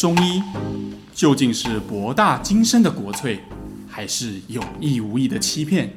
[0.00, 0.42] 中医
[1.12, 3.38] 究竟是博大精深的国粹，
[3.86, 5.90] 还是有意无意的欺骗？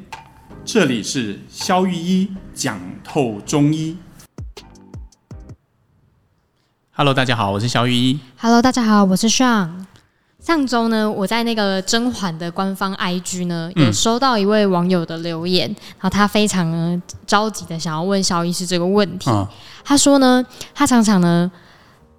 [0.65, 3.95] 这里是肖玉一讲透中医。
[6.91, 8.19] Hello，大家好，我是肖玉一。
[8.37, 9.69] Hello，大家好，我是 Sean。
[10.41, 19.29] 上周呢，我在那个甄嬛的官方 IG 呢，也收到一位网友的留言，嗯、然后他非常着急的想要问肖医师这个问题。
[19.29, 19.47] 嗯、
[19.85, 21.49] 他说呢，他常常呢。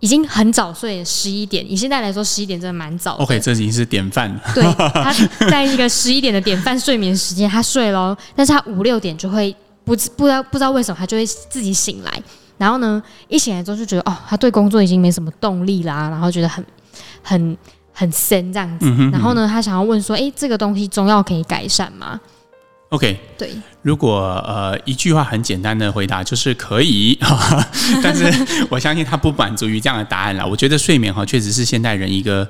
[0.05, 1.65] 已经很早睡，十一点。
[1.73, 3.25] 以现在来说，十一点真的蛮早的。
[3.25, 4.41] OK，这已经是典范了。
[4.55, 5.11] 对， 他
[5.49, 9.51] 在一个十一点的典范睡眠时间，他睡了，但是他五六点就会
[9.83, 12.23] 不不知道不知道为什么他就会自己醒来，
[12.59, 16.63] 然后呢，一醒来之后就觉得哦，他对工作已经没什么动力啦，然后觉得很
[17.23, 17.57] 很
[17.91, 18.85] 很深这样子。
[18.85, 19.11] 嗯哼嗯哼。
[19.11, 22.21] 然后呢，他想要问说，哎，这个东西中药可以改善吗
[22.95, 23.51] ？OK，对，
[23.83, 27.19] 如果呃一句话很简单的回答就是可以，
[28.01, 28.31] 但是
[28.71, 30.47] 我相信他不满足于这样的答案了。
[30.47, 32.49] 我觉得睡眠哈确实是现代人一个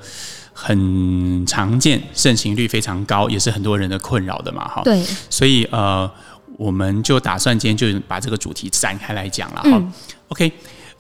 [0.53, 4.83] 很常见、盛行率非常高，也是很多人的困扰的嘛哈。
[4.84, 6.11] 对，所以呃
[6.58, 9.70] 我们就打算今天就把这个主题展开来讲了哈。
[9.73, 9.92] 嗯、
[10.29, 10.53] OK，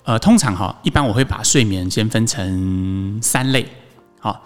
[0.04, 3.66] 呃通常哈一般我会把睡眠先分成三类，
[4.18, 4.42] 好。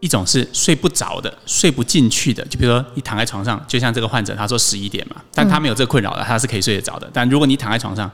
[0.00, 7.10] 一种是睡不着的，睡不进去的，就比如说你躺在床上，就像这个患者他说十一点嘛，但他没有这个困扰的，他是可以睡得着的。
[7.12, 8.10] 但如果你躺在床上，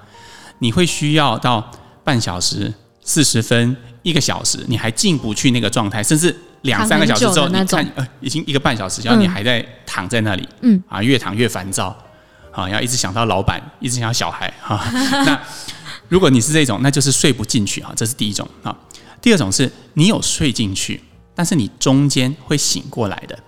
[0.61, 1.71] 你会需要到
[2.03, 11.95] 半小时、四十分、一个小时，你还进不去那个状态，甚至两三个小时之后，你看呃已经一个半小时，然后你还在躺在那里，嗯啊越躺越烦躁，
[12.51, 14.83] 啊要一直想到老板，一直想到小孩哈。
[15.27, 15.39] 那
[16.09, 18.75] 如果你是这种，那就是睡不进去哈，这是第一种啊。
[19.21, 21.03] 第二种是你有睡进去。
[21.35, 23.39] 但是你中间会醒过来的，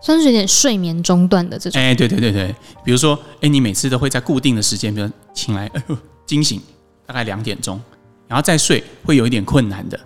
[0.00, 1.80] 算是有点睡眠中断的这种。
[1.80, 6.60] 哎，对对对对，比如说，哎，你每次都会在固定的时间，比如醒来，哎呦，惊醒，
[7.06, 7.80] 大概两点钟，
[8.28, 9.98] 然后再睡，会有一点困难的，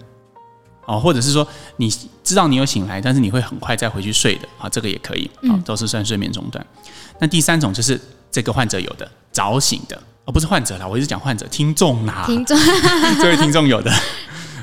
[0.87, 1.47] 哦，或者是说
[1.77, 1.93] 你
[2.25, 6.65] 知道你有醒来，但是你会很快再回去睡的，啊，这个也可以，啊，都是算睡眠中断。
[6.65, 6.83] 嗯、
[7.21, 8.01] 那第三种就是
[8.31, 12.59] 这个患者有的早醒的，哦，不是患者啦，我一直讲患者，听众啦，听众，
[13.21, 13.93] 这位听众有的。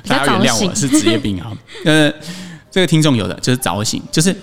[0.09, 1.55] 大家原谅我是职业病啊，
[1.85, 2.11] 呃，
[2.71, 4.35] 这个听众有的就是早醒，就是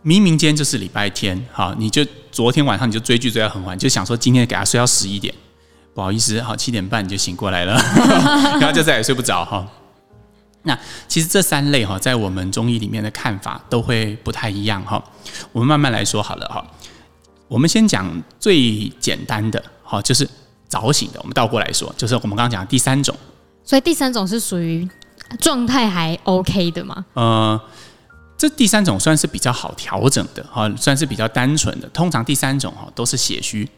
[0.00, 5.32] 明明今天就是礼拜天，哈，你就昨天晚上你就追剧追到很晚，就想说今天给他睡到十一点，
[5.92, 7.74] 不好意思，好七点半你就醒过来了，
[8.58, 9.66] 然后就再也睡不着哈。
[10.62, 15.02] 那其实这三类哈，在我们中医里面的看法都会不太一样哈。
[15.52, 16.64] 我们慢慢来说好了哈。
[17.46, 20.26] 我们先讲最简单的，哈，就是
[20.68, 21.18] 早醒的。
[21.20, 23.14] 我们倒过来说，就是我们刚刚讲的第三种。
[23.64, 24.88] 所以第三种是属于。
[25.38, 27.04] 状态还 OK 的吗？
[27.14, 27.60] 呃，
[28.36, 31.88] 这第三种算是比较好调整的哈，算是比较单纯的。
[31.90, 33.68] 通常第三种哈都是血虚，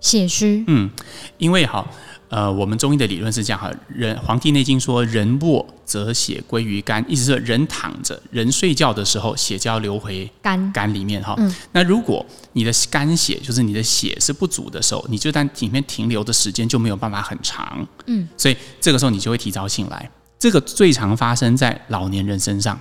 [0.00, 0.64] 血虚。
[0.66, 0.90] 嗯，
[1.38, 1.86] 因为哈
[2.28, 11.34] 呃，我们中医的理论是这样哈，人《黄帝内经》说人卧则血归于肝，意思是人躺着，人睡觉的时候血就要流回肝肝里面哈。
[11.38, 11.52] 嗯。
[11.72, 17.84] 那如果你的肝血就是你的血是不足的时候，你就在里面停留的时间就没有办法很长。
[18.06, 18.28] 嗯。
[18.36, 20.08] 所以这个时候你就会提早醒来。
[20.40, 22.76] 这个最常发生在老年人身上。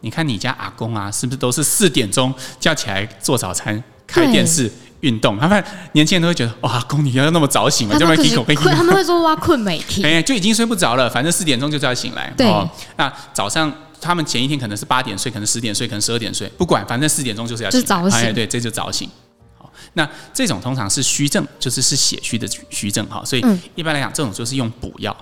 [0.00, 4.70] 你看你家阿公啊，是不是都是四点钟叫起来做早餐、开电视、
[5.00, 5.36] 运动？
[5.38, 7.98] 他们年轻人都会觉得哇，阿公你要那么早醒吗？
[7.98, 10.04] 就会听口被他们会说哇，困没听。
[10.06, 12.32] 哎，就已经睡不着了，反正四点钟就是要醒来。
[12.36, 12.46] 对。
[12.46, 12.66] 哦，
[12.96, 13.70] 那早上
[14.00, 17.82] 他们前一天可能是八点睡，可能十点睡，可能十二点睡，不管，反正四点钟就是要醒。
[17.82, 18.18] 早醒。
[18.20, 19.10] 哎，对，这就早醒。
[19.58, 23.22] 好，那这种通常是虚症，就是是血虚的虚症哈。
[23.24, 25.14] 所以一般来讲，这种就是用补药。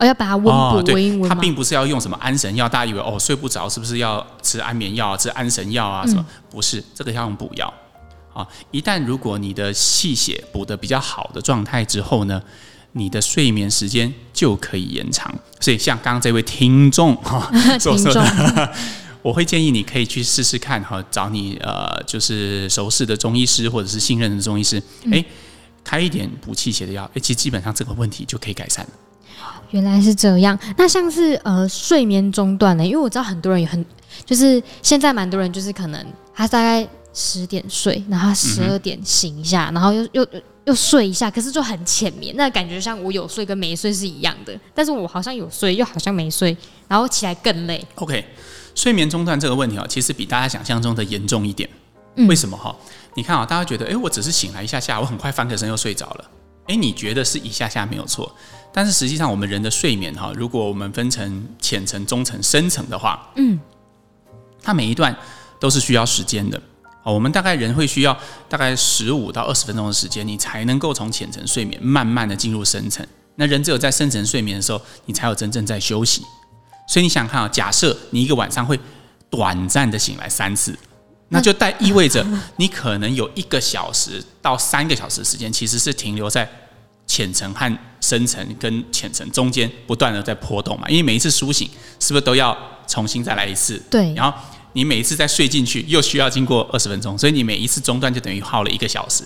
[0.00, 1.28] 我要把它温补，温一温。
[1.28, 6.24] 它并不是要用什么安神药，大家以为哦睡不着是不是要吃安眠药啊、吃安神药啊什么？
[6.26, 7.72] 嗯、不是，这个要用补药。
[8.32, 12.40] 啊，一旦如果你的气血补得比较好的状态之后呢，
[12.92, 15.34] 你的睡眠时间就可以延长。
[15.60, 18.72] 所以像刚刚这位听众哈 所说的，
[19.20, 25.22] 我会建议你可以去试试看哈，找你呃就是熟识的中医师或者是信任的中医师，哎，
[25.84, 28.90] 开一点补气血的药，哎，其实基本上这个问题就可以改善了。
[29.70, 32.84] 原来是这样，那像是呃睡眠中断呢？
[32.84, 33.84] 因为我知道很多人也很，
[34.24, 40.26] 就是现在蛮多人就是可能他大概十点睡，然后十二点醒一下，嗯、然后又又
[40.64, 46.56] 又睡一下，可是就很浅眠，那感觉像我有睡跟没睡是一样的，但是我好像有睡又好像没睡，
[46.88, 47.84] 然后起来更累。
[47.96, 48.24] OK，
[48.74, 51.68] 睡眠中断这个问题啊，其实比大家想象中的严重一点。
[52.28, 52.74] 为什么哈？
[52.78, 56.24] 嗯、你看啊，大家觉得哎，我只是醒来一下下，我很快翻个身又睡着了。
[56.66, 58.32] 哎，你觉得是一下下没有错，
[58.72, 63.58] 但是实际上我们人的睡眠哈，如果我们分成浅层、中层、深层的话，嗯，
[64.62, 65.16] 它每一段
[65.58, 66.60] 都是需要时间的。
[67.02, 68.16] 哦，我们大概人会需要
[68.48, 73.04] 大概十五到二十分钟的时间，你才能够从浅层睡眠慢慢的进入深层。
[73.36, 76.22] 那人只有在深层睡眠的时候，你才有真正在休息。
[76.86, 78.78] 所以你想看啊，假设你一个晚上会
[79.30, 80.78] 短暂的醒来三次，
[81.30, 82.24] 那就带意味着
[82.56, 86.48] 你可能有一个小时到三个小时的时间，其实是停留在
[87.06, 90.88] 浅层和深层跟浅层中间不断的在波动嘛。
[90.88, 91.68] 因为每一次苏醒，
[91.98, 92.56] 是不是都要
[92.86, 93.80] 重新再来一次？
[93.90, 94.12] 对。
[94.14, 94.38] 然后
[94.74, 99.24] 你每一次再睡进去，又需要经过二十分钟，所以你每一次中断就等于耗了一个小时。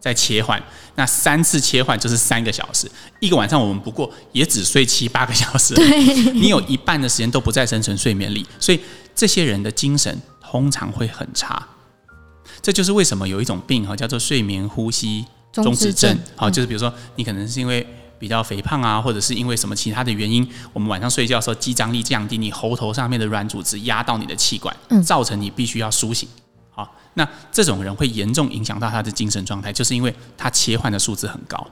[0.00, 0.60] 在切换，
[0.96, 2.90] 那三次切换就是三个小时。
[3.20, 8.80] 一个晚上我们不过也只睡七八个小时，对，你有一半的时间都不在深层睡眠里，所以
[9.14, 10.20] 这些人的精神
[10.52, 11.66] 通常会很差。
[12.60, 16.14] 这就是为什么有一种病哈，叫做睡眠呼吸中止症。
[16.36, 17.86] 好，就是比如说你可能是因为
[18.18, 26.28] 比较肥胖啊，或者是因为什么其他的原因，我们晚上睡觉的时候肌张力降低，你喉头上面的软组织压到你的气管，造成你必须要苏醒。
[26.70, 31.66] 好那这种人会严重影响到他的精神状态，就是因为他切换的数字很高。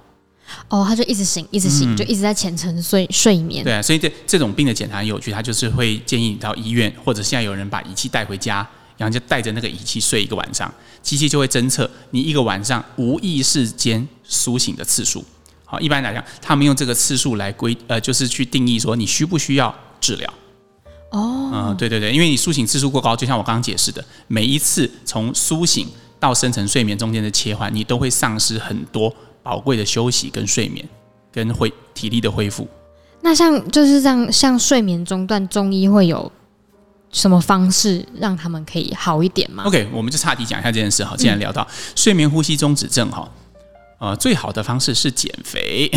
[0.69, 3.65] 哦，他就一直醒，一直醒，嗯、就一直在浅层睡睡眠。
[3.65, 8.67] 对啊，所以这这种病的检查很有趣，他就是会建议你到医院，或者现在有人把仪器带回家，
[8.97, 15.25] 然后就带着那个仪器睡一个晚上，机器就会侦测你一个晚上无意识间苏醒的次数。
[15.65, 20.33] 好，一般来讲，他们用这个次数来规呃，就是去定义说你需不需要治疗。
[21.11, 25.89] 哦，嗯，对对对，因为你苏醒次数过高，就像我刚刚解释的，每一次从苏醒
[26.19, 30.87] 到深层睡眠中间的切换，你都会丧失很多宝贵的休息跟睡眠，
[31.33, 32.67] 跟恢体力的恢复。
[33.23, 36.31] 那像就是这样，像睡眠中断，中医会有
[37.13, 41.15] 什么方式让他们可以好一点吗？OK，我们就岔题讲一下这件事哈。
[41.17, 43.29] 既然聊到睡眠呼吸中止症哈，
[43.99, 45.91] 呃，最好的方式是减肥，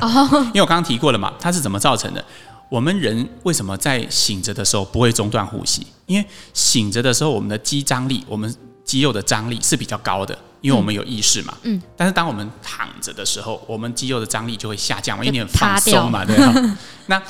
[0.00, 2.24] 哦， 因为我刚刚提过了嘛，它是怎么造成的？
[2.70, 5.86] 我们人为什么在醒着的时候不会中断呼吸？
[6.06, 8.52] 因为醒着的时候，我们的肌张力，我们
[8.84, 11.56] 肌肉的张力是比较高的，因为我们有意识嘛。
[11.62, 11.80] 嗯。
[11.96, 16.76] 但是当我们躺着的时候，我们肌肉的张力就会下降嘛，因为你很 放松嘛，对吧？
[17.06, 17.20] 那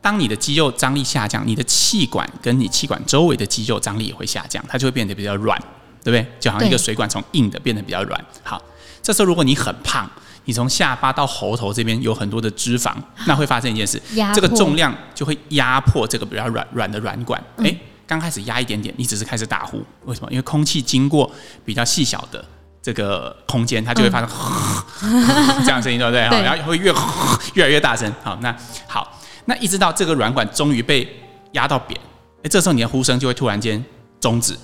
[0.00, 5.58] 当你的肌肉张力下降，你的气管跟你气管周围的肌肉张力也会下降，它就会变得比较软，
[6.02, 6.26] 对不对？
[6.38, 8.24] 就好像一个水管从硬的变得比较软。
[8.42, 8.62] 好，
[9.02, 10.10] 这时候如果你很胖。
[10.44, 12.94] 你从下巴到喉头这边有很多的脂肪，
[13.26, 14.00] 那会发生一件事，
[14.34, 17.38] 这个重量就会压迫这个比较软软的软管。
[17.58, 17.78] 诶，
[18.08, 20.28] 刚开始压一点点，你只是开始打呼，为什么？
[20.30, 21.30] 因为空气经过
[21.64, 22.44] 比较细小的
[22.82, 24.28] 这个空间，它就会发生
[25.62, 26.20] 这样的声音，对不对？
[26.22, 26.92] 然后会越
[27.54, 28.12] 越来越大声。
[28.24, 28.52] 好，那
[28.88, 31.06] 好，那一直到这个软管终于被
[31.52, 32.00] 压到扁，
[32.42, 33.84] 诶，这时候你的呼声就会突然间
[34.18, 34.54] 终止，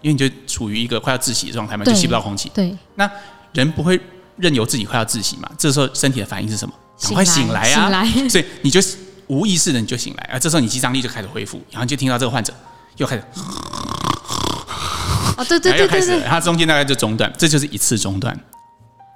[0.00, 2.50] 因为你就处于一个快要窒息的状态嘛，就吸不到空气。
[2.54, 3.10] 对，那
[3.52, 4.00] 人不会。
[4.38, 6.74] 任由自己快要窒息嘛，这时候身体的反应是什么？
[7.00, 7.80] 赶快醒来啊！
[7.80, 8.78] 醒来，所以你就
[9.28, 12.52] 无意识的你就醒来，而这时候你肌张力就开始恢复，然后就听到这个患者
[12.96, 13.22] 又开始，
[15.36, 18.38] 哦，对对对对对，它中间大概就中断，这就是一次中断。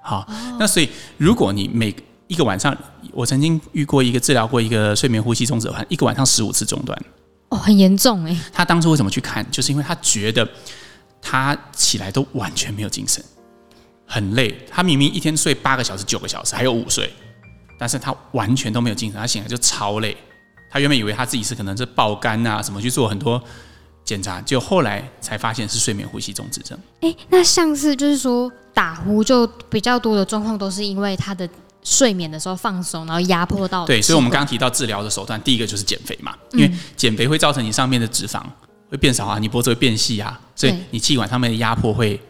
[0.02, 0.26] 好，
[0.58, 1.94] 那所以如果你每
[2.26, 2.76] 一个晚上，
[3.12, 6.98] 我曾经遇过一个治疗过一个睡眠呼吸中止患，一个晚上十五次中断，
[7.48, 8.36] 哦，很严重哎。
[8.52, 9.48] 他当初为什么去看？
[9.50, 10.48] 就是因为他觉得
[11.22, 13.24] 他起来都完全没有精神。
[14.06, 17.12] 很累，他明明一天睡八个小时、九个小时，还有午睡，
[17.78, 20.16] 但是他完全都没有精神，他醒来就超累。
[20.68, 23.40] 他原本以为他自己是可能是爆肝啊，什么去做很多
[24.10, 26.76] 检查，结果后来才发现是睡眠呼吸中止症。
[27.02, 31.48] 诶，那像是就是说打呼就比较多的状况，都是因为他的
[31.84, 33.86] 睡眠的时候放松，然后压迫到。
[33.86, 38.42] 对，所以我们刚刚提到治疗的手段，第一个就是减肥嘛，因为减肥会造成你上面的脂肪
[38.90, 42.20] 会变少啊，你脖子会变细啊，所以你气管上面的压迫会。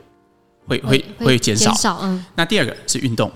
[0.67, 2.25] 会会会减少，减少，嗯。
[2.37, 3.29] 那第二个是运动，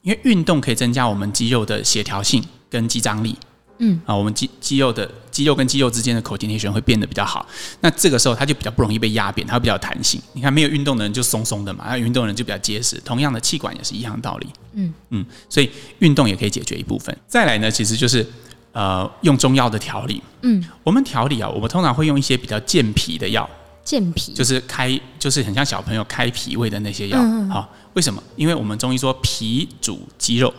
[0.00, 3.36] 因为运动可以增加我们肌肉的协调性跟肌张力，
[3.80, 7.46] 嗯啊，我们肌肌肉的肌肉跟肌肉之间的 coordination 会变得比较好。
[7.80, 10.20] 那这个时候它就比较不容易被压扁，它会比较弹性。
[10.34, 13.00] 你看没有运动的人就松松的嘛，那运动的人就比较结实。
[13.04, 17.16] 同样的气管也是一样的道理，嗯嗯，所以运动也可以解决一部分。
[17.26, 18.26] 再来呢，其实就是
[18.72, 23.48] 呃用中药的调理，嗯，我们调理啊，我们通常会用一些比较健脾的药。
[23.82, 27.18] 健脾就是开，就是很像小朋友开脾胃的那些药。
[27.18, 28.22] 好、嗯哦，为什么？
[28.36, 30.52] 因为我们中医说脾主肌肉，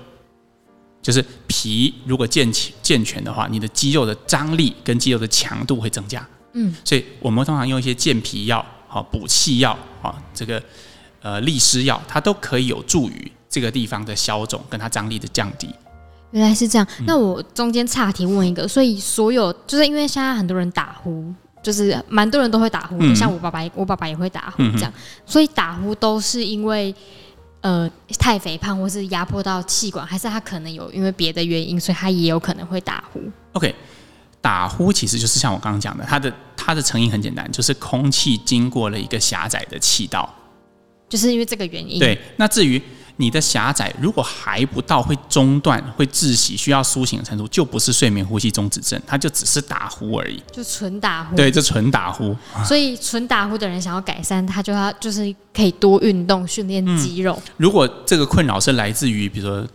[1.01, 6.25] 就是脾如果健全健全的话，你的肌肉的张力跟肌肉的强度会增加。
[6.53, 10.61] 嗯，所以我们通常用一些健脾药、好补气药、啊这个
[11.21, 15.69] 呃利湿药，它都可以有助于这个地方的消肿跟它张力的降低。
[16.31, 16.87] 原来是这样。
[17.05, 21.33] 那我中间岔题问一个，所以所有就是因为现在很多人打呼。
[21.63, 26.91] 就是蛮多人都会打呼像我爸爸，我爸爸也会打呼这样，嗯、所以打呼都是因为
[27.61, 27.89] 呃
[28.19, 33.21] 太肥胖或是压迫到气管，还是他可能有因为别的原因，所以他也有可能会打呼。
[33.53, 33.73] OK，
[34.41, 40.31] 打呼其实就是像我刚刚讲的，它的它的成因很简单，就是空气经过了一个狭窄的气道，
[41.07, 41.99] 就是因为这个原因。
[41.99, 42.81] 对，那至于
[43.21, 51.35] 你的狭窄如果还不到会中断、会窒息、需要苏醒的程度，就不是睡眠呼吸中止症，它就只是打呼而已，就纯打呼。
[51.35, 52.35] 对，就纯打呼。
[52.65, 57.39] 所以纯打呼的人想要改善，他就要就是可以多运动、训练肌肉。
[57.45, 57.53] 嗯。
[57.57, 59.67] 如果这个困扰是来自于，比如说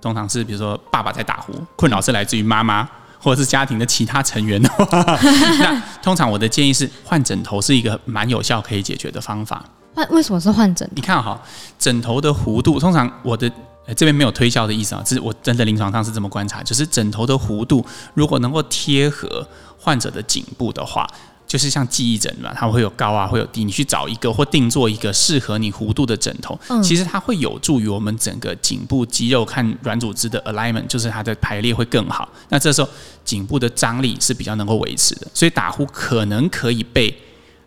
[0.00, 4.84] 通常是比如说爸爸在打呼，困扰是来自于妈妈或者是家庭的其他成员的话，
[5.60, 9.62] 那通常我的建议是换枕头是一个蛮有效可以解决的方法。
[9.94, 10.92] 换为什么是换枕头？
[10.96, 11.40] 你看哈，
[11.78, 13.50] 枕头的弧度，通常我的
[13.96, 17.84] 这边没有推销的意思啊，这是我真的临床上是这么观察，就是枕头的弧度
[18.14, 19.46] 如果能够贴合
[19.78, 21.06] 患者的颈部的话，
[21.46, 32.28] 就是像记忆枕嘛，它会有高啊，会有低，你去找一个或定做一个适合你弧度的枕头，嗯、其实它会有助于我们整个颈部肌肉看软组织的 alignment，就是它的排列会更好。
[32.48, 32.88] 那这时候
[33.24, 37.14] 颈部的张力是比较能够维持的，所以打呼可能可以被。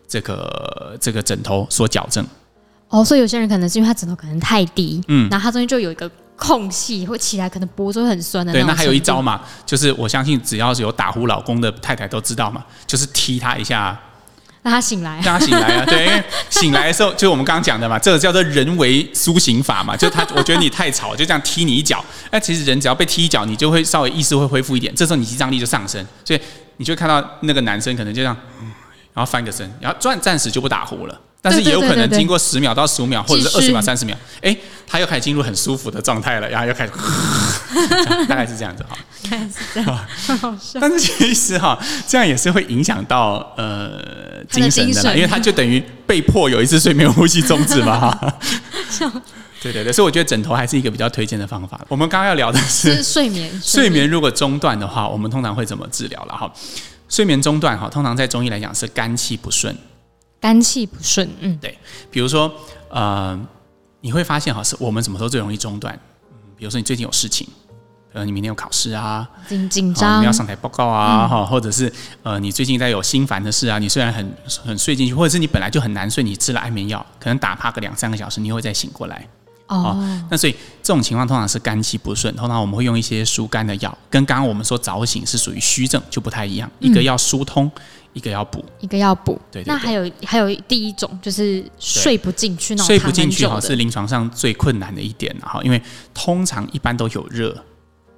[0.08, 2.26] 这个这个枕头所矫正
[2.88, 8.50] 哦，所以有些人可能是因为他枕头可能太低，嗯，然后他中间就有一个空隙，会起来可能脖子会很酸的。
[8.50, 14.00] 对，那还有一招嘛，就是我相信只要是有打呼老公的太太都知道嘛，就是踢他一下，
[14.62, 15.84] 让他醒来，让他醒来啊。
[15.84, 22.02] 对，因为 醒来的时候就是我们刚刚讲的嘛，这个叫做人为苏醒法嘛，就他我觉得你太吵，就这样踢你一脚。
[22.30, 26.40] 那，其实人只要被踢一脚，你就会稍微意识会恢复一点，这时候你肌张力就上升，所以
[26.78, 28.34] 你就会看到那个男生可能就这样。
[29.18, 34.56] 然后翻个身，然后暂暂时就不打呼了，但是也有可能经过十秒到十五秒，或者是二十秒、三十秒，哎，
[34.86, 36.92] 他又开始进入很舒服的状态了，然后又开始，
[38.28, 40.06] 大概是这样子哈，大概是这样，
[40.80, 47.98] 但是其实哈，这样也是会影响到呃精神的，因为他就等于被迫有一次睡眠呼吸终止嘛。
[48.14, 48.34] 哈。
[49.60, 51.80] 对对对，所以我觉得枕头还是一个比较推荐的方法。
[51.88, 54.08] 我们刚刚要聊的是，是睡眠，睡眠。
[54.08, 56.48] 如果中断的话，我们通常会怎么治疗了哈？
[57.08, 59.76] 睡眠中断哈，通常在中医来讲是肝气不顺。
[60.40, 61.76] 肝气不顺，嗯，对。
[62.10, 62.52] 比如说，
[62.90, 63.38] 呃，
[64.00, 65.98] 你会发现哈，是我们什么时候最容易中断？
[66.30, 67.48] 嗯，比如说你最近有事情，
[68.12, 74.32] 呃，你明天有考试啊，紧紧张，你要上台报告啊，哈、嗯，或者是呃，你最近在有心烦的事啊，你虽然很
[74.64, 79.26] 很睡进去，或者是你本来就很难睡，你吃了安眠药，可能打趴个两三个小时，你会再醒过来。
[79.68, 87.70] 哦，那所以这种情况通常是肝气不顺，通常我们会用一些疏肝的药，跟刚刚我们说早醒是属于虚症就不太一样，一个要疏通，
[88.14, 89.40] 一个要补，一个要补。
[89.52, 95.80] 对，那还有还有第一种就是睡不进去，那睡不进去哈是临床上最困难的一点哈，因为
[96.12, 97.56] 通常一般都有热。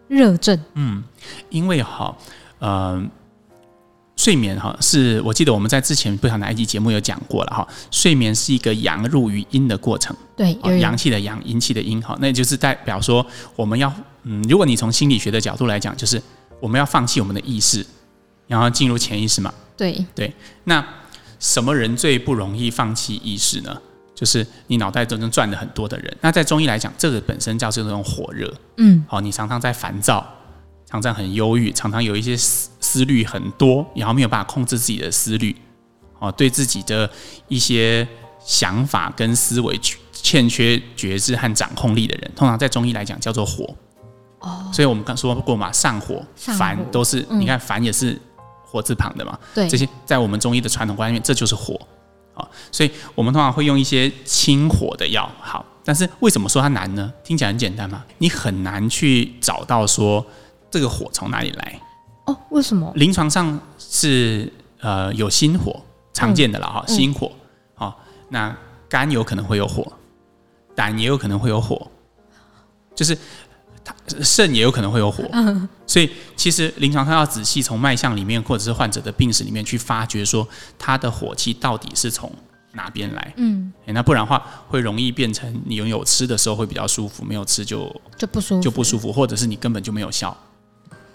[0.08, 1.02] 热症，嗯，
[1.50, 2.16] 因为哈，
[2.58, 3.04] 呃。
[4.20, 7.66] 睡眠哈，是我记得我们在之前不晓得哪一集节目有讲过了哈。
[7.90, 13.90] 睡眠是一个阳入于阴的过程，对，阳气的阳，阴气的阴哈，那就是代表说我们要
[14.24, 16.20] 嗯，如果你从心理学的角度来讲，就是
[16.60, 17.82] 我们要放弃我们的意识，
[18.46, 19.50] 然后进入潜意识嘛。
[19.74, 20.30] 对对，
[20.64, 20.86] 那
[21.38, 23.74] 什么人最不容易放弃意识呢？
[24.14, 26.14] 就是你脑袋中中转的很多的人。
[26.20, 30.30] 那在中医来讲，这个本身叫做这种火热，嗯，好，你常常在烦躁。
[30.90, 35.54] 常常很忧郁，常常有一些思思虑很多，然后没有办法控制自己的思虑，
[36.18, 37.08] 哦，对自己的
[37.46, 38.06] 一些
[38.44, 39.78] 想法跟思维
[40.12, 43.72] 欠缺觉知和掌控力的人，通常在中医来讲叫做火。
[44.40, 48.20] 哦，所以我们刚说过嘛，上火、烦都是，你看烦也是
[48.64, 49.38] 火字旁的嘛。
[49.54, 51.78] 对，这些在我们中医的传统观念，这就是火。
[52.34, 55.30] 啊，所以我们通常会用一些清火的药。
[55.40, 57.12] 好，但是为什么说它难呢？
[57.22, 60.26] 听起来很简单嘛，你很难去找到说。
[60.70, 61.80] 这个火从哪里来？
[62.26, 62.92] 哦，为什么？
[62.94, 67.32] 临床上是呃有心火常见的了哈，心火。
[67.74, 67.98] 好，
[68.28, 68.56] 那
[68.88, 69.90] 肝有可能会有火，
[70.74, 71.90] 胆也有可能会有火，
[72.94, 73.16] 就是
[73.84, 75.24] 它肾也有可能会有火。
[75.32, 80.46] 嗯，所以其实临床上要仔细从脉象里面或者是患者的病史里面去发掘，说
[80.78, 82.30] 他的火气到底是从
[82.72, 83.32] 哪边来。
[83.38, 90.36] 嗯，那不然的话会容易变成你拥有吃的时候会比较舒服，没有吃就就不舒服，就不舒服，或者是你根本就没有效。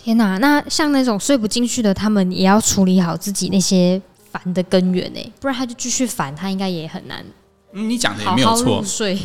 [0.05, 3.99] 天哪，那像那种睡不进去的，他们也要处理好自己那些
[4.31, 7.25] 烦的根源呢，不然他就继续烦，他应该也很难。
[7.73, 9.17] 嗯，你讲的也没有错，睡。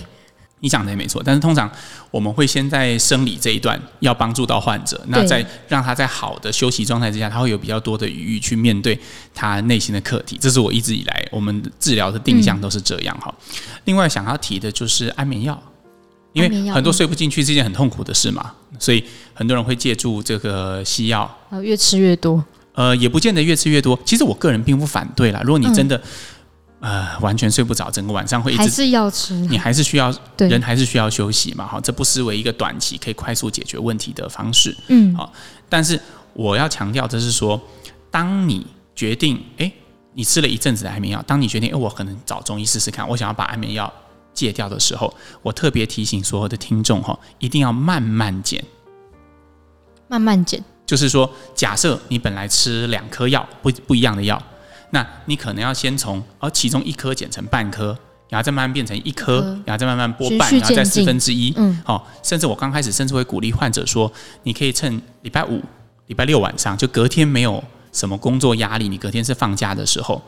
[0.61, 1.71] 你讲的也没错，但是通常
[2.11, 8.99] 我们会先在生理这一段要帮助到患者，那在让他在好的休息状态之下，他会有比较多的余裕去面对
[9.35, 10.39] 他内心的课题。
[10.41, 13.35] 这是我一直以来我们治疗的定向都是这样哈。
[13.39, 13.55] 嗯。
[13.85, 15.63] 另外想要提的就是安眠药。
[16.33, 19.03] 因为很多睡不进去是一件很痛苦的事嘛，所以
[19.35, 21.29] 很多人会借助这个西药，
[21.63, 22.43] 越吃越多。
[22.73, 23.99] 呃，也不见得越吃越多。
[24.05, 25.43] 其实我个人并不反对啦。
[25.45, 25.97] 如果你真的、
[26.79, 31.67] 嗯、呃完全睡不着，整个晚上会一直还是要吃，你还是需要人还是需要休息嘛。
[31.67, 34.75] 好，这不失为一个短期可以快速解决问题的方式。
[34.87, 35.33] 嗯，好。
[35.69, 36.01] 但是
[36.33, 37.61] 我要强调的是说，
[38.09, 39.71] 当你决定哎，
[40.15, 43.93] 你吃了一阵子的安眠药，当你决定哎，我可能找中医试试看，我想要把安眠药。
[44.33, 48.65] 戒掉的时候，我特别提醒所有的听众哈，一定要慢慢减，
[50.09, 50.63] 慢慢减。
[50.87, 54.43] 就是说，假设你本来吃两颗药，不不一样的药，
[54.91, 57.97] 那你可能要先从哦其中一颗减成半颗，
[58.29, 61.55] 然后再慢慢变成一颗，然后再慢慢剥半，然后再四分之一。
[61.57, 64.11] 嗯，好，甚至我刚开始甚至会鼓励患者说，
[64.43, 65.63] 你可以趁礼拜五、
[66.09, 70.21] 礼拜六晚上，就隔天没有什么工作压力，你隔天是放假的时候，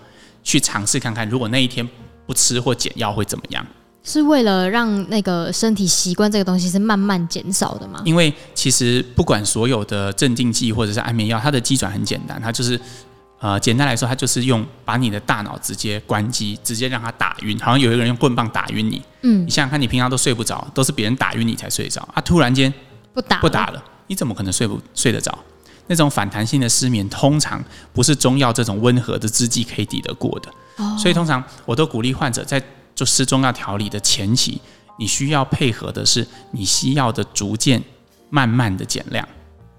[0.44, 1.84] 去尝试看看，如果那一天
[2.24, 3.66] 不吃或减药会怎么样。
[4.04, 8.02] 是为了让那个身体习惯这个东西是慢慢减少的吗？
[8.04, 12.80] 因为其实不管所有的镇定剂或者是安眠药，它的机转很简单，它就是
[13.38, 19.00] 呃简单来说，它就是用把你的大脑直接关机，直接让它打晕，好像有一个人用棍棒打晕你。
[19.22, 22.72] 嗯，你想想看，你平常都睡不着，都是别人打晕你才睡着，啊，突然间
[23.14, 25.38] 不打不打了，你怎么可能睡不睡得着？
[25.86, 30.50] 那种反弹性的失眠，通常不是中药这种温和的制剂可以抵得过的。
[30.78, 32.60] 哦，所以通常我都鼓励患者在。
[32.94, 34.60] 就吃中药调理的前期，
[34.98, 37.82] 你需要配合的是你西药的逐渐
[38.30, 39.26] 慢慢的减量，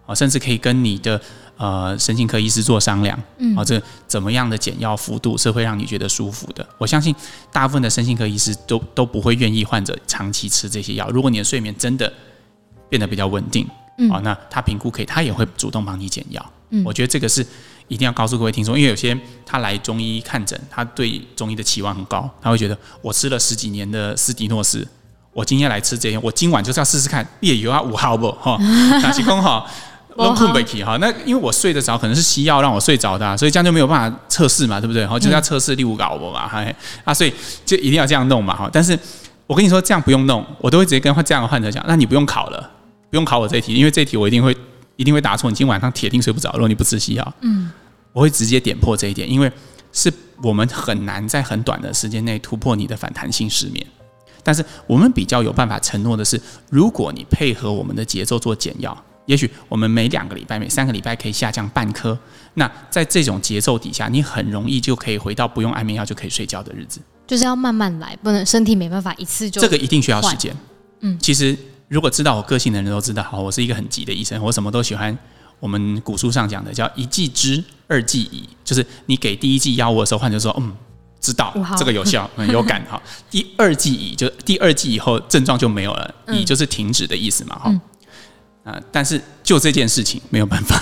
[0.06, 1.22] 啊，甚至可以跟你的
[1.58, 6.68] 呃神经科医师做商量，嗯，啊，这怎么样的减药幅度是会让你觉得舒服的？
[6.78, 7.16] 我相信
[7.52, 11.10] 大部分的神经科医师都都不会愿意患者长期吃这些药。
[11.10, 12.12] 如果你的睡眠真的
[12.90, 13.68] 变得比较稳定，
[13.98, 16.54] 嗯，啊，那他评估可以，他也会主动帮你减药。
[16.72, 17.46] 嗯，我觉得这个是。
[17.94, 24.88] 一定要告诉各位听众，因为有些他来中医看诊，他对中医的期望很高，他会觉得我吃了十几年的斯迪诺斯，
[25.32, 28.58] 我今天来吃这些，我今晚就是要试试看，夜游啊五号不哈，
[29.02, 29.64] 打气功哈，
[30.16, 30.98] 龙困不起哈。
[31.00, 35.06] 那因为我睡得着，可能是西药让我睡着的，啊，所以这样就没有办法测试嘛，对不对？
[35.06, 36.66] 哈，就是要测试第五稿嘛， 哈
[37.04, 37.32] 啊，所以
[37.64, 38.70] 就一定要这样弄嘛，哈。
[38.74, 38.98] 但是
[39.46, 42.72] 我跟你说，这样不用弄，我都会直接跟这样的患者讲，那你不用考了，
[43.12, 44.56] 不用考我这一题，因为这一题我一定会。
[44.96, 46.52] 一定会答错，你今天晚上铁定睡不着。
[46.54, 47.72] 如果你不吃西药，嗯，
[48.14, 49.52] 我会直接点破这一点，因为
[49.92, 53.86] 是我们很难在很短的时间内突破你的反弹性失眠。
[54.44, 56.40] 但是我们比较有办法承诺的是，
[56.70, 62.18] 如果你配合我们的节奏做减药，也许我们每两个礼拜、每三个礼拜可以下降半颗。
[62.54, 67.02] 那在这种节奏底下，你很容易就可以回到不用安眠药就可以睡觉的日子。
[67.26, 69.62] 就是要慢慢来，不能身体没办法一次就。
[69.62, 70.56] 这个一定需要时间。
[71.02, 71.58] 嗯，其实。
[71.90, 75.16] 如果知道我个性的人都知道，好，我是一个很急的医生，我什么都喜欢。
[75.64, 80.76] 我们古书上讲的叫一剂知，二剂疑，就是你给第一剂药物的时候，患者说嗯，
[81.22, 83.02] 知道这个有效，很 有感哈。
[83.32, 87.82] 第二剂疑，就第二剂以后症状就没有了，疑就是停止的意思嘛哈。
[88.66, 90.78] 啊，但是就这件事情没有办法，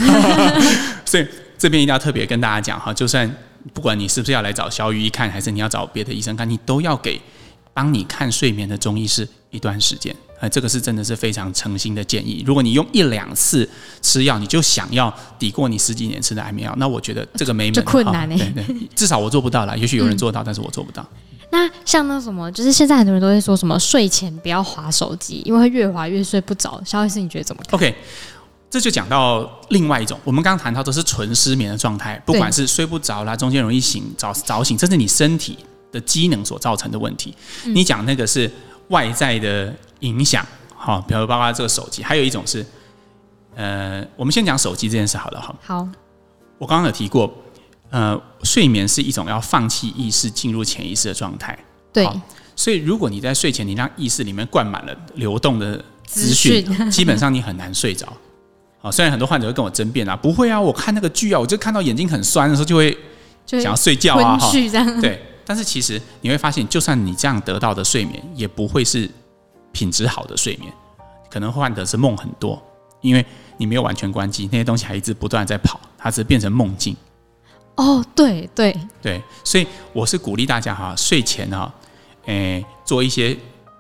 [1.06, 1.28] 所以
[1.60, 3.32] 这边一定要特别跟大家讲哈，就算
[3.74, 7.22] 不管你是不是要来找小雨医看，还是你要找别的医生看，你都要给
[7.72, 10.15] 帮你看睡眠的中医师一段时间。
[10.41, 12.43] 呃，这个是真的是非常诚心的建议。
[12.45, 13.67] 如果你用一两次
[14.01, 17.86] 吃药，你就想要抵过你十几年吃的安眠药，那我觉得这个没门。
[17.86, 18.27] 困难？
[18.27, 19.75] 对对，至少我做不到啦。
[19.75, 21.08] 也许有人做到，嗯、但是我做不到。
[21.51, 26.82] 那像那什么，就是现在很多人都会说什么睡前不要划手机，因为会越划越睡不着。
[26.84, 27.93] 肖医师，你觉得怎么看？OK，
[28.69, 35.58] 这就讲到另外一种，我们刚刚谈到都是纯失眠的状态，不管是睡不着啦，中间容易醒早早醒，这是你身体
[35.91, 37.36] 的机能所造成的问题。
[37.65, 38.49] 嗯、你讲那个是
[38.91, 39.73] 外在的。
[40.01, 40.43] 影响
[40.75, 42.65] 好，比如包括这个手机，还有一种是，
[43.54, 45.56] 呃，我们先讲手机这件事好了哈。
[45.62, 45.88] 好，
[46.58, 47.32] 我刚刚有提过，
[47.91, 51.56] 呃，睡眠是一种要放弃意识进入潜意识的状态。
[51.93, 52.10] 对。
[52.56, 58.12] 所以如果你在睡前你让意识里面灌满了流动的资讯，基本上你很难睡着。
[58.80, 62.97] 好，虽然很多患者会跟我争辩啊，不会啊，我看那个剧啊，我就看到眼睛很酸的时候就会
[63.45, 64.51] 想要睡觉啊，哈。
[64.99, 65.21] 对。
[65.52, 69.12] 但是其实你会发现，就算你这样得到的睡眠，也不会是。
[69.74, 70.70] 品质好的睡眠，
[71.30, 72.62] 可能患者是梦很多，
[73.00, 76.94] 因为你没有完全关机，那些东西还一直不断在跑，它是变成梦境。
[77.76, 81.74] 哦，对对对，所以我是鼓励大家哈，睡前哈，
[82.26, 83.34] 诶，做一些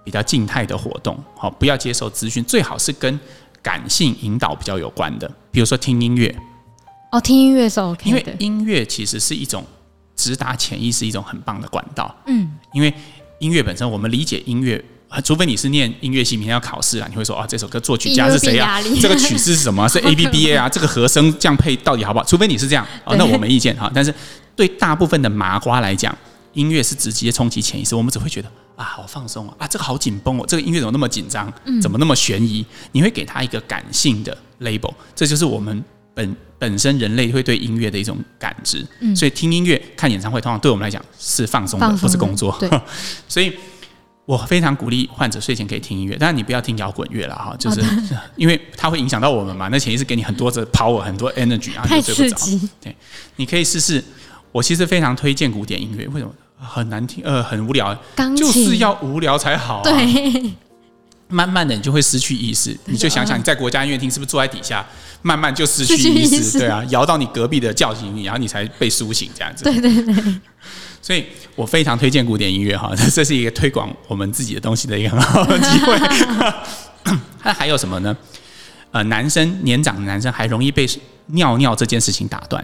[0.05, 3.19] 比较静态的活动，好，不要接受资讯，最好是跟
[3.61, 6.33] 感性引导比较有关的，比如说听音乐。
[7.11, 9.61] 哦，听音乐是 OK 的，因为音乐其实是一种
[10.21, 12.15] 直达潜意识一种很棒的管道。
[12.27, 12.93] 嗯，因为
[13.39, 14.83] 音乐本身，我们理解音乐。
[15.25, 18.79] 除非你是念音乐系，明天要考试了，你会说啊，这首歌作曲家是谁啊？
[19.01, 19.85] 这个曲式是什么？
[19.89, 20.69] 是 A B B A 啊？
[20.69, 22.25] 这个和声这样配到底好不好？
[22.25, 23.91] 除非你是这样，啊，那我没意见哈。
[23.93, 24.13] 但是
[24.55, 26.15] 对大部分的麻瓜来讲，
[26.53, 31.51] 音乐是直接冲击潜意识，我们只会觉得啊，好放松啊，啊，这个好紧绷哦，这个音乐怎么那么紧张？
[31.81, 32.65] 怎么那么悬疑？
[32.93, 38.85] 你会给他一个感性的 label，这就是我们本本身人类会对音乐的一种感知。
[39.15, 42.57] 所以听音乐、看演唱会，通常对我们来讲是放松的，不是工作。
[43.27, 43.53] 所以。
[44.23, 47.81] 我非常鼓励患者睡前可以听音乐，但是你不要听摇滚乐了哈，就是
[48.37, 49.67] 因为它会影响到我们嘛。
[49.69, 52.45] 那潜意识给你很多的 power，很多 energy 啊，你就睡不着。
[52.79, 52.95] 对，
[53.37, 54.01] 你可以试试。
[54.51, 56.33] 我其实非常推荐古典音乐，为什么？
[56.55, 57.97] 很难听，呃，很无聊，
[58.37, 59.83] 就是要无聊才好啊。
[59.83, 60.53] 对，
[61.31, 64.85] 慢慢的你就会失去意识，你就想想你在国家音乐厅是不是坐在底下，
[65.21, 69.63] 慢慢就失去意识，对啊，摇到你隔壁的叫醒你，然后你才被苏醒这样子。
[69.63, 70.15] 对对对。
[71.01, 75.97] 所以我非常推荐古典音乐哈， 这是一个推广我们自己的东西的一个很好的机会。
[77.43, 78.15] 那还有什么呢？
[78.91, 80.87] 呃，男生年长的男生还容易被
[81.27, 82.63] 尿尿这件事情打断。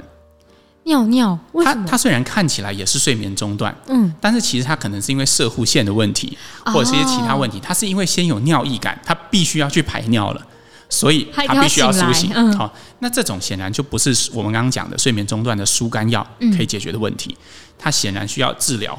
[0.87, 1.37] 尿尿？
[1.51, 1.85] 为什么？
[1.85, 7.59] 他他虽然看起来也是睡眠中断，嗯，但是其实他可能是因为射护腺的问题，或者是一些其他问题。
[7.59, 10.41] 他是因为先有尿意感，他必须要去排尿了。
[10.89, 17.37] 所以他必须要苏醒，好、嗯，那这种显然就不是我们刚刚讲的睡眠中断的疏肝药可以解决的问题，
[17.77, 18.97] 它显然需要治疗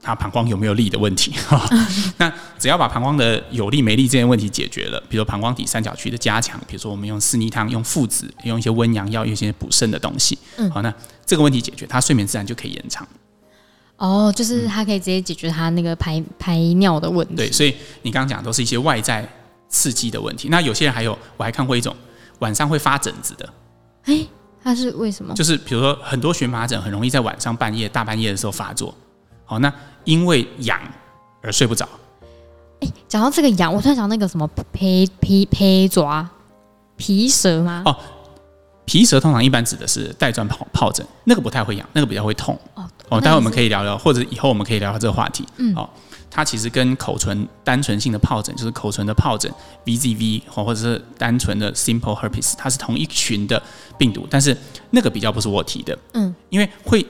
[0.00, 1.32] 他膀胱有没有力的问题。
[2.18, 10.38] 那只要把膀胱的有力没力这些问题解决了，比如膀胱底三角区的加强，比如说我们用四逆汤、用附子、用一些温阳药、用一些补肾的东西，
[10.72, 10.94] 好，那
[11.26, 13.06] 这个问题解决，他睡眠自然就可以延长。
[13.96, 17.34] 哦，就是他可以直接解决他那个排排尿的问题。
[17.34, 19.28] 对，所以你刚刚讲的都是一些外在。
[19.66, 21.92] 刺激的问题，那有些人还有，我还看过一种
[22.38, 23.52] 晚上会发疹子的，
[24.04, 24.28] 哎、欸，
[24.62, 25.34] 他是为什么？
[25.34, 28.94] 就是比如说很多荨麻疹很容易在晚上半夜大半夜的时候发作，
[29.44, 29.72] 好，那
[30.04, 30.80] 因为痒
[31.42, 31.88] 而睡不着。
[32.82, 36.24] 哎、欸，讲到这个痒，我突然想到那个什么皮皮皮爪
[36.96, 37.82] 皮蛇吗？
[37.84, 37.96] 哦，
[38.84, 42.58] 皮蛇通常一般指的是带状疱疱疹，那个不太会痒，那个比较会痛。
[42.74, 45.46] 哦，哦，待会我们可以聊聊，或者以后我们可以聊聊这个话题。
[45.56, 45.92] 嗯，好。
[46.30, 49.48] 它其实跟口唇单纯性的疱疹，就是口唇的疱疹
[49.84, 53.62] （VZV） 或者是单纯的 simple herpes，它是同一群的
[53.96, 54.56] 病毒，但是
[54.90, 55.96] 那个比较不是我提的。
[56.14, 57.06] 嗯，因为会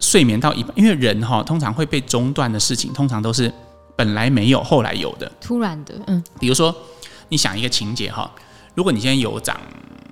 [0.00, 3.52] 睡眠到一半，因为人哈通常会被中断的事情，通常都是
[3.94, 5.94] 本来没有，后来有的，突然的。
[6.06, 6.74] 嗯，比如说
[7.28, 8.30] 你想一个情节哈，
[8.74, 9.60] 如果你现在有长。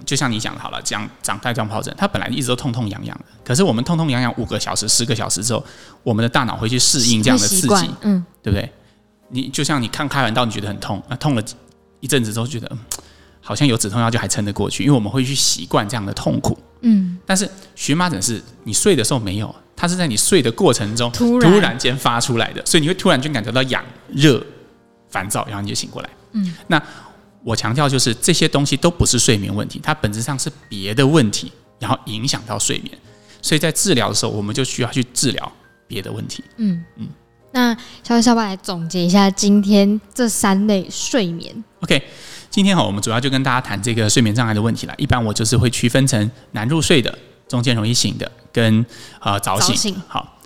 [0.04, 5.64] 就像你讲的好了，这样长带状疱疹，它本来一直都痛痛痒痒的，可是我们痛痛痒痒五个小时、十个小时之后，
[6.02, 8.68] 我们的大脑会去适应这样的刺激，嗯，对不对？
[9.28, 11.42] 你就像你看开完刀，你觉得很痛，那痛了
[12.00, 12.78] 一阵子之后，觉得嗯，
[13.40, 17.16] 好像有止痛药就还撑得过去，因为我们会去习惯这样的痛苦，嗯。
[17.24, 24.44] 但是荨麻疹是你睡的时候没有，它是在你睡的过程中突然间发出来的，所以你会突然间感觉到痒、热、
[25.08, 26.54] 烦躁，然后你就醒过来，嗯。
[26.66, 26.82] 那
[27.44, 32.96] 我强调就是这些东西都不是睡眠问题，它本质上是别的问题，然后影响到睡眠，
[33.40, 35.52] 所以在治疗的时候，我们就需要去治疗
[35.86, 36.44] 别的问题。
[36.58, 37.08] 嗯嗯，
[37.52, 41.52] 那小薇、小巴来总结一下今天这三类睡眠。
[41.80, 42.00] OK，
[42.48, 44.94] 今天哈，我们主要就跟大家谈这个睡眠障碍的问题了。
[44.96, 48.86] 一般我就是会区分成难入睡的、中间容易醒的跟
[49.20, 49.74] 呃早醒。
[49.74, 50.02] 早醒。
[50.06, 50.38] 好，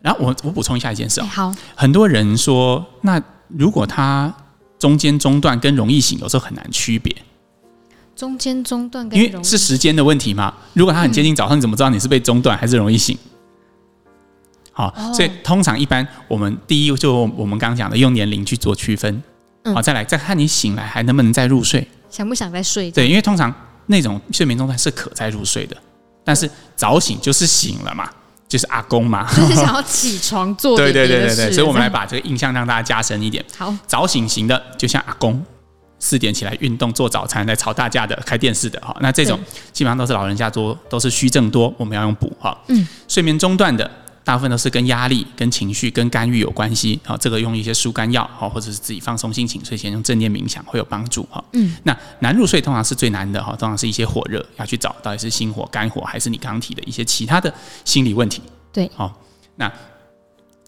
[0.00, 1.24] 然后我我补充一下一件事哦。
[1.24, 4.32] 好，很多人说，那如果他
[4.84, 7.10] 中间中断跟容易醒有时候很难区别。
[8.14, 10.52] 中间中断跟因为是时间的问题嘛。
[10.74, 13.16] 如果它很接近早上，你怎么知道你是被中断还是容易醒？
[14.72, 19.22] 好，所以通常一般我们第一就我们刚刚讲的用年龄去做区分。
[19.74, 22.90] 好，再来再看你醒来还能不能再入睡，想不想再睡？
[22.90, 23.50] 对，因为通常
[23.86, 25.74] 那种睡眠中断是可再入睡的，
[26.22, 28.10] 但是早醒就是醒了嘛。
[28.54, 33.44] 就是阿公嘛， 就是想要起床做对对对对对，所以我们来把这个印象让大家加深一点。
[33.58, 35.44] 好，早醒型的就像阿公，
[35.98, 39.36] 四点起来运动做早餐来吵大架的开电视的哈，那这种
[39.72, 42.56] 基本上都是老人家多，都是虚症多，我们要用补哈。
[42.68, 43.90] 嗯，睡眠中断的。
[44.24, 46.98] 大部分都是跟压力、跟情绪、跟干预有关系。
[47.04, 51.22] 好，这个用一些疏肝药，好，或者是自己放松心情，睡前用正念冥想会有帮助。
[51.30, 57.52] 哈，嗯，那难入睡通常是最难的哈，通常是一些火热，要去找到底是心火、肝火，还是你刚刚提的一些其他的
[57.84, 58.42] 心理问题。
[58.72, 59.20] 对，好，
[59.56, 59.70] 那。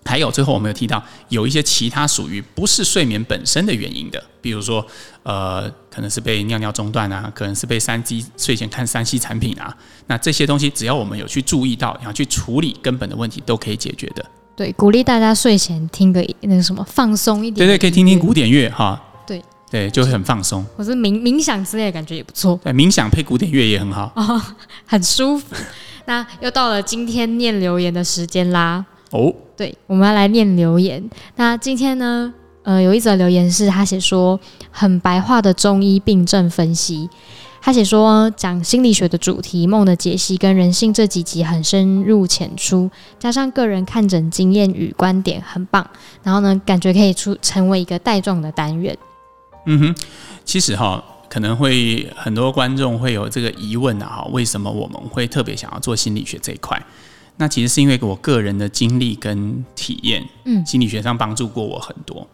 [0.07, 4.87] 还有最后我们有提到有一些其他属于不是睡眠本身的原因的，比如说
[5.25, 14.25] 呃可能是被尿尿中断啊，可能是被三 C 睡前看三 C 产品啊，那这些东西只要我们有去注意到，然后去处理根本的问题，都可以解决的。
[14.55, 17.67] 对，鼓励大家睡前听个那个什么放松一点。
[17.67, 19.03] 对对，可以听听古典乐哈。
[19.27, 20.65] 对对，就会很放松。
[20.77, 22.59] 或是冥冥想之类的感觉也不错。
[22.65, 24.11] 对，冥想配古典乐也很好。
[24.17, 24.41] 哦，
[24.87, 25.55] 很舒服。
[26.07, 28.85] 那又到了今天念留言的时间啦。
[29.13, 31.09] 哦，对，我们要来念留言。
[31.37, 32.33] 那今天呢，
[32.65, 34.39] 呃，有一则留言是他写说
[34.71, 37.09] 很白话的中医病症分析。
[37.63, 42.89] 他写说讲心理学的主题、梦的解析跟人性这几集很深入浅出，
[43.19, 45.85] 加上个人看诊经验与观点很棒。
[46.23, 48.97] 然后呢，感觉可以出成为一个带状的单元。
[49.67, 49.97] 嗯哼，
[50.45, 56.81] 其实哈，可能会很多观众会有这个疑问啊，哈，为什么我们会特别想要做心理学这一块？
[57.37, 62.27] 那其实是因为我个人的经历跟体验，嗯，心理学上帮助过我很多。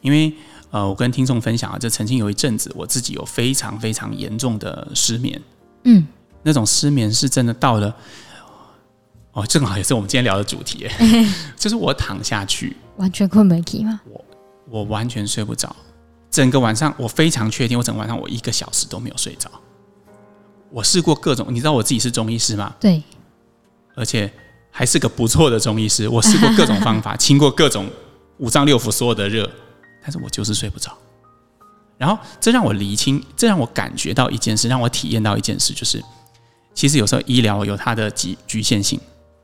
[0.00, 0.32] 因为
[0.70, 5.42] 呃，我跟听众分享啊，就曾经有一阵子，我自己有非常非常严重的失眠，
[5.84, 6.06] 嗯，
[6.42, 7.88] 那种失眠是真的到了，
[9.32, 10.86] 哦、哦，正好也是我们今天聊的主题，
[11.56, 14.00] 就是我躺下去，完全困没起吗？
[14.08, 14.24] 我
[14.68, 15.74] 我完全睡不着，
[16.30, 19.50] 整个晚上我非常确定，我整个晚上我一个小时都没有睡着。
[20.70, 22.74] 我试过各种，你知道我自己是中医师吗？
[22.78, 23.02] 对，
[23.96, 24.32] 而且
[24.70, 26.08] 还是个不错的中医师。
[26.10, 27.88] 我试过各种方法，清过各种
[28.38, 29.50] 五脏六腑所有的热，
[30.02, 30.96] 但是我就是睡不着。
[31.98, 36.02] 然后这让我厘清，这让我感觉到一件事，让我体验到一件事，就是
[36.74, 38.98] 其实有时候医疗有它的局局限性。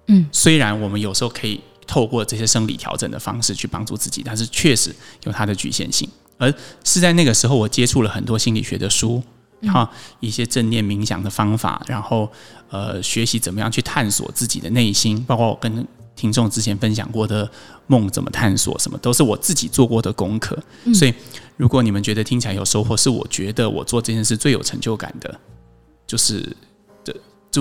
[0.07, 6.09] 嗯，虽然我们有时候可以透过这些生理调整的方式去帮助自己，但是确实有它的局限性。
[6.39, 6.53] 而
[6.85, 9.23] 是在那个时候，我接触了很多心理学的书，
[9.61, 9.87] 然后
[10.21, 12.31] 一些正念冥想的方法，然后
[12.71, 17.51] 呃，学习怎么样去探索自己的内心，包括我跟听众之前分享过的
[17.87, 20.57] 梦怎么探索，什么都是我自己做过的功课。
[20.95, 21.15] 所以，
[21.57, 25.41] 如果你们觉得听起来有收获，是我觉得我做这件事最有成就感的，
[26.07, 26.39] 就是。
[26.39, 26.57] 是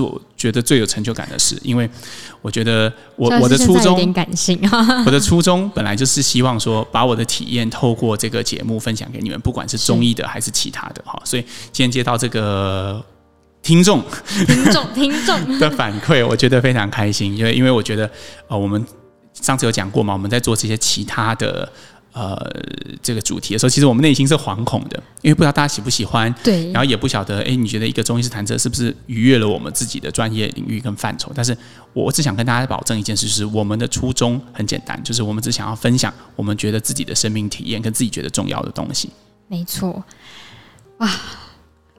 [0.00, 1.88] 我觉得最有成就感的事，因为
[2.42, 3.96] 我觉得我我的初衷，
[5.06, 11.20] 我的初衷本来就是希望说，把我的体验透过这个节目分享给你们，不管是中医的还是其他的哈。
[11.24, 13.04] 所以今天接到这个
[13.62, 14.02] 听众
[14.46, 18.10] 听众听众的反馈，我觉得非常开心，因为因为我觉得
[18.48, 18.84] 呃，我们
[19.32, 21.70] 上次有讲过嘛，我们在做这些其他的。
[22.16, 22.34] 呃，
[23.02, 31.30] 这个主题的时候，其实我们内心是惶恐的，因为不知道大家喜不喜欢，对，然后也不晓得，哎，你觉得一个中医师谈这是不是逾越了我们自己的专业领域跟范畴？
[31.34, 31.54] 但是
[31.92, 39.10] 我只想跟大家保证一件事，就是我们的初衷很简单，就是我们只想要分享我们觉得自己的生命体验跟自己觉得重要的东西。
[39.48, 40.02] 没错，
[40.96, 41.10] 哇，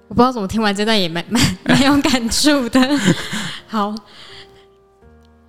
[0.07, 2.99] 我不知道怎么听完这段也蛮蛮蛮有感触的。
[3.67, 3.93] 好。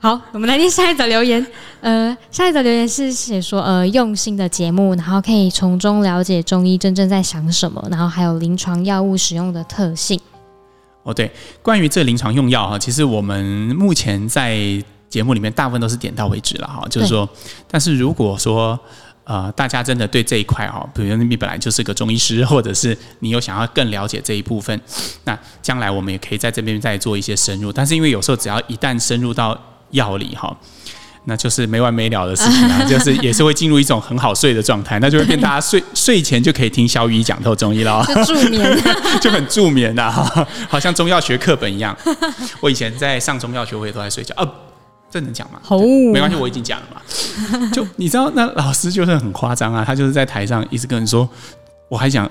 [0.00, 1.44] 好，我们来听下一则留言。
[1.80, 10.20] 呃，下一则留言是写说，呃，用心的节目，然后可以从中了解中医真正在想什么，然后还有临床药物使用的特性。
[11.02, 11.28] 哦，对，
[11.62, 14.56] 关于这临床用药哈，其实我们目前在
[15.08, 17.28] 节目里面大部分都是点到为止了哈，就是说，
[17.68, 18.78] 但是如果说
[19.24, 24.80] 呃大家真的对这一块哈，比如你本来就是个中医师，或者是你有想要更了解这一部分，
[25.24, 27.72] 那将来我们也可以在这边再做一些深入。
[27.72, 30.56] 但是因为有时候只要一旦深入到药理哈，
[31.24, 38.82] 那就是没完没了的事情啊， 就是也是会进入一种很好睡的状态，那就会变大家睡睡前就可以听小雨讲透中医了， 就助眠，
[39.20, 40.10] 就很助眠呐，
[40.68, 41.96] 好像中药学课本一样。
[42.60, 44.48] 我以前在上中药学，我也都在睡觉啊，
[45.10, 45.60] 这能讲吗？
[45.68, 45.78] 哦，
[46.12, 47.00] 没关系，我已经讲了嘛。
[47.72, 51.28] 就你知道，那老师就是很夸张啊，他就是在台上一直跟人说，
[51.88, 52.30] 我还想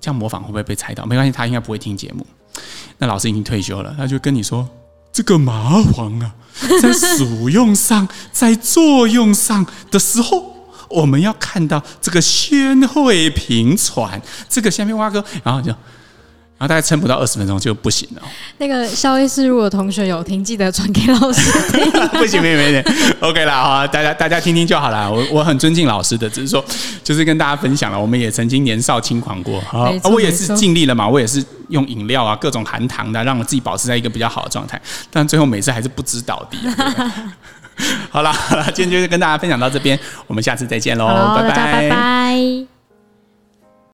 [0.00, 1.04] 这样模仿会不会被猜到？
[1.04, 2.26] 没关系，他应该不会听节目。
[2.98, 4.66] 那老师已经退休了，他就跟你说。
[5.18, 6.32] 这个麻黄啊，
[6.80, 10.54] 在使用上，在作用上的时候，
[10.88, 15.74] 我们要看到这个宣会平喘，这个下面挖个，然后就。
[16.58, 18.22] 然后大概撑不到二十分钟就不行了。
[18.58, 21.90] 那个萧医师，如果同学有听，记得传给老师听。
[22.18, 22.84] 不行，没没没
[23.20, 25.10] ，OK 啦，好，大家大家听听就好了。
[25.10, 26.64] 我我很尊敬老师的，只是说，
[27.04, 29.88] 就是跟大家分享了，我们也曾经年少轻狂过啊。
[30.04, 34.80] 我也是尽力了嘛，我也是用饮料啊，各种含糖的，让我自己保持在一个比较好的状态。
[35.10, 36.58] 但最后每次还是不知倒地。
[38.10, 42.77] 好了好了，今天就是跟大家分享到这边，我们下次再见喽，拜拜拜拜。